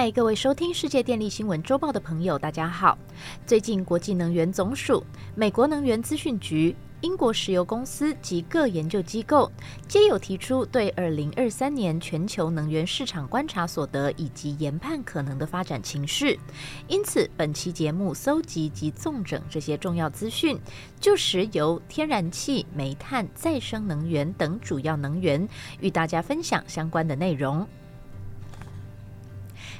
[0.00, 2.96] 嗨，各位收听世界电力新闻周报的朋友，大家好。
[3.44, 9.50] 最近，国际能源总署、美国能源资讯局、英国石油公司及各研究机构
[9.88, 16.38] 皆有提出对二零二三年全球能源市场观察所得以及研判可能的发展情势。
[16.86, 20.56] 因此，本期节目搜集及纵整这些重要资讯，
[21.00, 25.48] 就石油、天然气、煤炭、再生能源等主要能源，
[25.80, 27.66] 与大家分享相关的内容。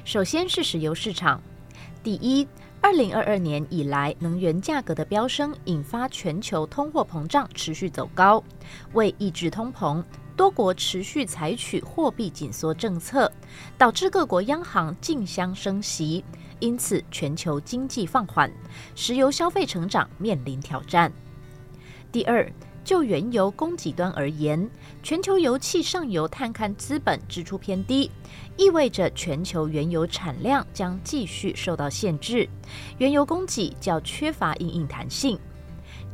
[0.09, 1.39] 首先是石油市场。
[2.01, 2.47] 第一，
[2.81, 8.43] 二零二二年以来，能源价格的飙升引发全球通货膨胀持续走高。
[8.93, 10.03] 为抑制通膨，
[10.35, 13.31] 多国持续采取货币紧缩政策，
[13.77, 16.25] 导致各国央行竞相升息，
[16.57, 18.51] 因此全球经济放缓，
[18.95, 21.13] 石油消费成长面临挑战。
[22.11, 22.51] 第二。
[22.89, 24.67] 就原油供给端而言，
[25.03, 28.09] 全球油气上游探勘资本支出偏低，
[28.57, 32.49] 意味着全球原油产量将继续受到限制，
[32.97, 35.37] 原油供给较缺乏应应弹性。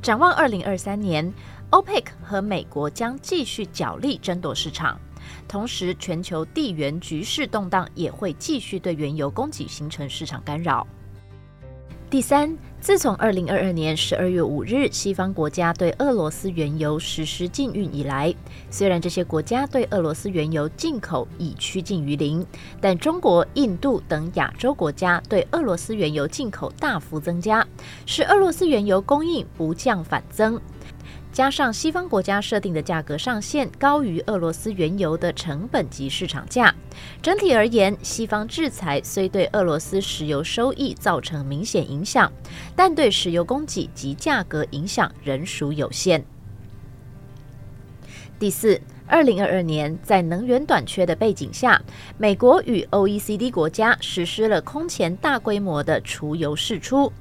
[0.01, 1.33] 展望二零二三年
[1.71, 4.99] ，OPEC 和美国将继续角力争夺市场，
[5.47, 10.85] 同时全球地缘局势动荡也会继续对原油供给形成市场干扰。
[12.07, 18.33] 第三，自从二零二二年十二月五日西方国家对俄罗斯原油实施禁运以来，
[18.69, 22.45] 虽然这些国家对俄罗斯原油进口已趋近于零，
[22.79, 27.65] 但中国、印度等亚洲国家对俄罗斯原油进口大幅增加，
[28.05, 30.61] 使俄罗斯原油供应不降反增。
[31.36, 36.73] 加上西方国家设定的价格上限高于俄罗斯原油的成本及市场价，
[37.22, 42.31] 整体而言，西方制裁虽对俄罗斯石油收益造成明显影响，
[42.73, 46.25] 但对石油供给及价格影响仍属有限。
[48.38, 51.81] 第四，二零二二年在能源短缺的背景下，
[52.17, 57.12] 美国与 OECD 国家实施了空前大规模的除油释出。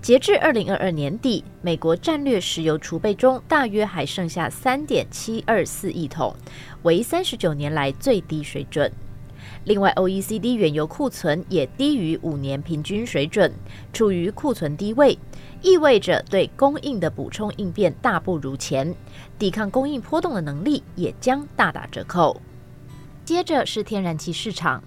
[0.00, 6.34] 截至二零二二年底，美国战略石油储备中大约还剩下三点七二四亿桶，
[6.84, 8.90] 为三十九年来最低水准。
[9.64, 13.52] 另外，OECD 原油库存也低于五年平均水准，
[13.92, 15.18] 处于库存低位，
[15.62, 18.94] 意味着对供应的补充应变大不如前，
[19.38, 22.40] 抵抗供应波动的能力也将大打折扣。
[23.24, 24.82] 接着是天然气市场。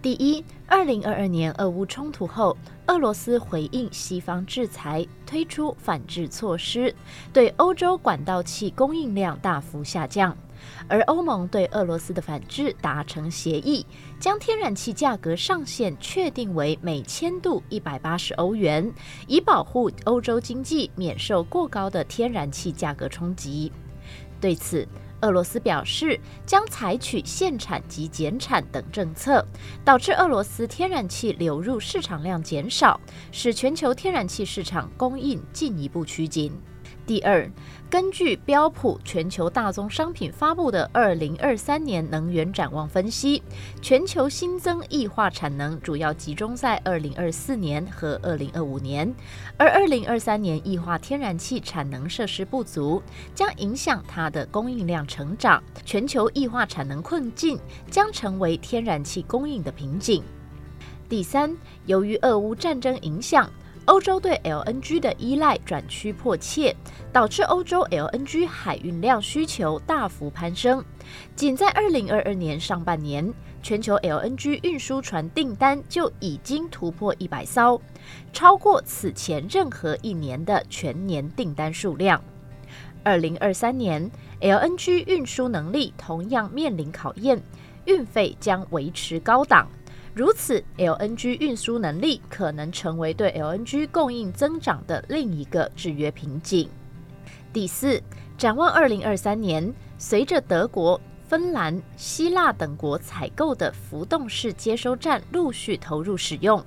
[0.00, 2.56] 第一，二零二二年俄乌冲突后，
[2.86, 6.94] 俄罗斯回应西方制裁，推出反制措施，
[7.32, 10.36] 对欧洲管道气供应量大幅下降。
[10.88, 13.84] 而欧盟对俄罗斯的反制达成协议，
[14.18, 18.92] 将天然气价格上限确定为每千度一百八十欧元，
[19.26, 23.72] 以保护欧洲经济免受过高的天然气价格冲击。
[24.40, 24.86] 对此，
[25.22, 29.44] 俄罗斯表示将采取限产及减产等政策，
[29.84, 33.00] 导致俄罗斯天然气流入市场量减少，
[33.32, 36.52] 使全球天然气市场供应进一步趋紧。
[37.08, 37.50] 第二，
[37.88, 43.42] 根据标普全球大宗商品发布的二零二三年能源展望分析，
[43.80, 49.10] 全球新增液化产能主要集中在二零二四年和二零二五年，
[49.56, 53.02] 而二零二三年液化天然气产能设施不足，
[53.34, 55.62] 将影响它的供应量成长。
[55.86, 57.58] 全球液化产能困境
[57.90, 60.22] 将成为天然气供应的瓶颈。
[61.08, 63.50] 第三，由于俄乌战争影响。
[63.88, 66.76] 欧洲对 LNG 的依赖转趋迫切，
[67.10, 70.84] 导致欧洲 LNG 海运量需求大幅攀升。
[71.34, 73.32] 仅在2022年上半年，
[73.62, 77.80] 全球 LNG 运输船订单就已经突破100艘，
[78.30, 82.22] 超过此前任何一年的全年订单数量。
[83.04, 84.10] 2023年
[84.42, 87.42] ，LNG 运输能力同样面临考验，
[87.86, 89.66] 运费将维持高档。
[90.18, 96.68] 如此，LNG 运输能力可能成为对 LNG 供应增长的另一个制约瓶颈。
[97.52, 98.02] 第四，
[98.36, 106.60] 展望二零二三年，随着德国、芬兰、希腊等国采购的浮动式接收站陆续投入使用，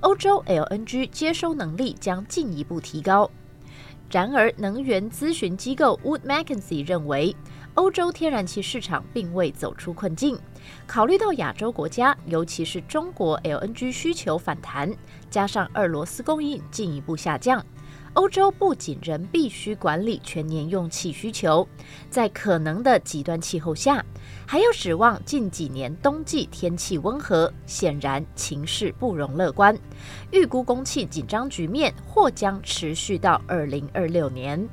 [0.00, 3.30] 欧洲 LNG 接收能力将进一步提高。
[4.10, 7.34] 然而，能源咨询机构 Wood Mackenzie 认为。
[7.74, 10.36] 欧洲天然气市场并未走出困境。
[10.84, 14.92] 考虑到亚洲国家，尤其是中国 LNG 需求反弹，
[15.30, 17.64] 加上俄罗斯供应进一步下降，
[18.14, 21.66] 欧洲不仅仍必须管理全年用气需求，
[22.10, 24.04] 在可能的极端气候下，
[24.46, 29.78] 还要指望近几年冬季天气温和，显然情势不容乐观。
[30.32, 34.68] 预估供气紧张局面或将持续到二零二六年。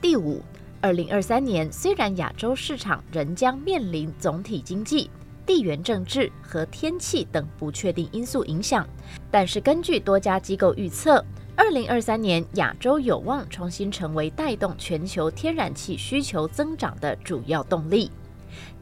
[0.00, 0.42] 第五。
[0.82, 5.10] 二零二三年，虽然亚洲市场仍将面临总体经济
[5.46, 8.86] 地缘政治和天气等不确定因素影响。
[9.30, 11.24] 但是，根据多家机构预测，
[11.56, 18.10] 二零二三年亚洲有望重新成为带动全球天然气需求增长的主要动力。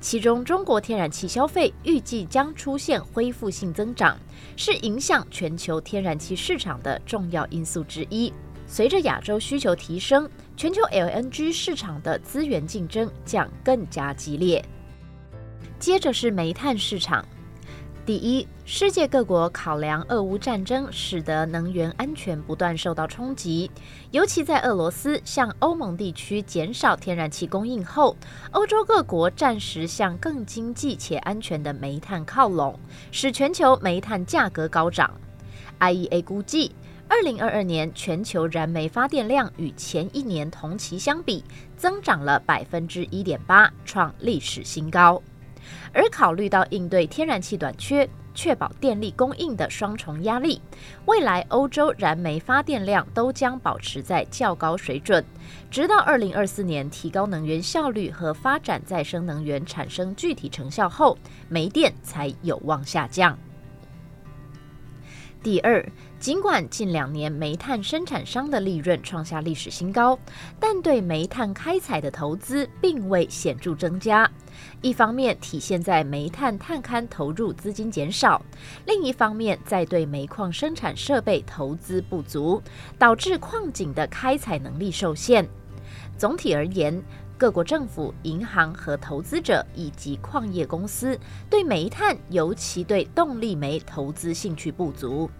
[0.01, 4.17] 其中，中国天然气消费预计将出现恢复性增长，
[4.57, 8.33] 是影响全球天然气市场的重要因素之一。
[8.67, 14.65] 随着亚洲需求提升，全球 LNG 市场的资源竞争将更加激烈。
[15.79, 17.25] 接着是煤炭市场。
[18.05, 23.71] 第一，世界各国考量俄乌战争，使得能源安全不断受到冲击。
[24.11, 28.17] 尤其在俄罗斯向欧盟地区减少天然气供应后，
[28.53, 32.79] 欧洲各国暂时向更经济且安全的煤炭靠拢，
[33.13, 35.11] 使全球煤炭价格高涨。
[35.79, 36.73] IEA 估计，
[37.09, 41.45] 二零二二年全球燃煤发电量与前一年同期相比，
[41.77, 45.23] 增长了百分之一点八，创历史新高。
[45.93, 50.61] 而考虑到应对天然气短缺、确保电力供应的双重压力，
[51.07, 55.25] 未来欧洲燃煤发电量都将保持在较高水准，
[55.71, 61.17] 直到二零二四年提高能源效率和发展再生能源产生具体成效后，
[61.49, 63.37] 煤电才有望下降。
[65.41, 65.85] 第二，
[66.19, 70.19] 尽管近两年煤炭生产商的利润创下历史新高，
[70.59, 74.29] 但对煤炭开采的投资并未显著增加。
[74.83, 78.43] 一方面体现在煤炭探勘投入资金减少，
[78.85, 82.61] 另一方面在对煤矿生产设备投资不足，
[82.99, 85.49] 导致矿井的开采能力受限。
[86.19, 87.01] 总体而言，
[87.39, 91.17] 各国政府、银行和投资者以及矿业公司
[91.49, 95.31] 对煤炭，尤其对动力煤投资兴趣不足，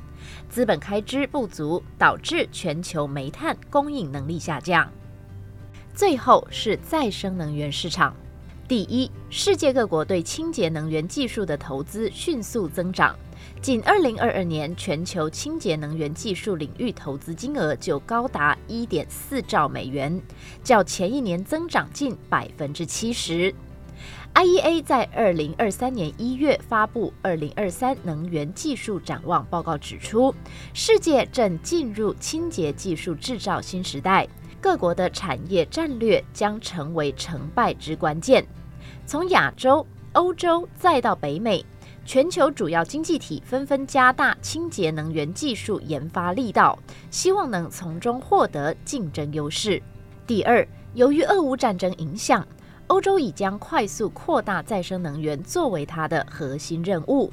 [0.49, 4.89] 资本开支不足，导致全球煤炭供应能力下降。
[5.93, 8.15] 最后是再生能源市场。
[8.69, 13.17] 第一，世界各国对清洁能源技术的投资迅速增长。
[13.63, 20.21] 仅2022年，全球清洁能源技术领域投资金额就高达1.4兆美元，
[20.63, 23.55] 较前一年增长近百分之七十。
[24.35, 27.13] IEA 在2023年1月发布
[27.55, 30.33] 《2023能源技术展望报告》，指出，
[30.75, 34.29] 世界正进入清洁技术制造新时代，
[34.61, 38.47] 各国的产业战略将成为成败之关键。
[39.07, 41.65] 从亚洲、欧洲再到北美，
[42.05, 46.79] 全球主要经济体纷纷加大清洁能源技术研发力道，
[47.11, 49.83] 希望能从中获得竞争优势。
[50.27, 52.47] 第二，由于俄乌战争影响。
[52.89, 57.31] 欧洲已将快速扩大再生能源作为它的核心任务，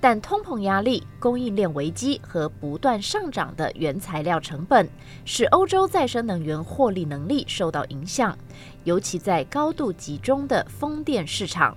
[0.00, 4.86] 但通膨压力、供应链危机和不断上涨的原材料成本，
[5.24, 8.36] 使欧洲再生能源获利能力受到影响。
[8.84, 11.74] 尤其在高度集中的风电市场，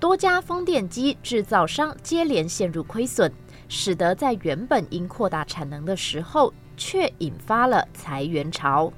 [0.00, 3.32] 多家风电机制造商接连陷入亏损，
[3.68, 8.92] 使得在原本应扩大产能的时候，却引发了裁员潮。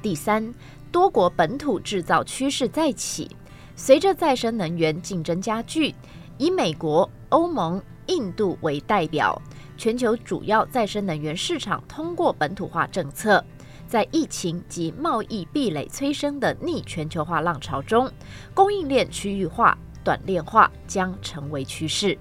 [0.00, 0.54] 第三。
[0.90, 3.28] 多国本土制造趋势再起，
[3.76, 5.94] 随着再生能源竞争加剧，
[6.36, 9.40] 以美国、欧盟、印度为代表，
[9.76, 13.44] 全球主要再生能源市场通过本土化政策，
[13.86, 18.10] 在疫情及贸易壁垒催生的逆全球化浪潮中，
[18.54, 22.18] 供应链区域化、短链化将成为趋势。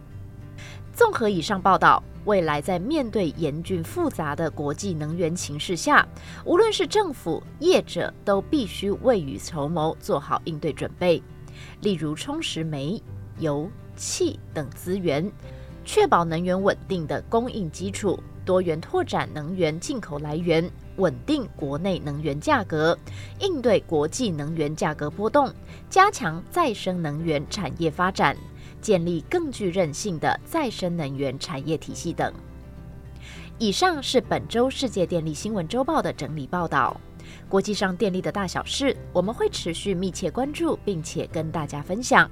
[0.98, 2.04] 综合以上报道。
[2.26, 6.06] 未来在面对严峻复杂的国际能源形势下，
[6.44, 11.24] 无论是政府、业者，都必须未雨绸缪，做好应对准备。
[11.82, 13.02] 例如，充实煤、
[13.38, 15.32] 油、气等资源，
[15.86, 22.98] 确保能源稳定的供应基础；多元拓展能源进口来源，稳定国内能源价格，
[23.40, 25.48] 应对国际能源价格波动；
[25.90, 28.36] 加强再生能源产业发展。
[28.82, 32.34] 建立更具韧性的再生能源产业体系等。
[33.60, 37.00] 以上是本周世界电力新闻周报的整理报道。
[37.50, 42.30] 国际上电力的大小事，我们会持续密切关注，并且跟大家分享。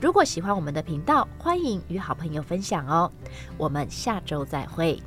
[0.00, 3.10] 如果喜欢我们的频道，欢迎与好朋友分享哦。
[3.58, 5.02] 我们下周再会。